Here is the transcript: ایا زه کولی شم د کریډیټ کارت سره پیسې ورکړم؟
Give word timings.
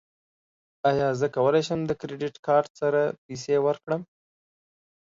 ایا 0.89 1.07
زه 1.19 1.27
کولی 1.35 1.61
شم 1.67 1.79
د 1.85 1.91
کریډیټ 2.01 2.35
کارت 2.47 2.71
سره 2.81 3.01
پیسې 3.25 3.55
ورکړم؟ 3.65 4.01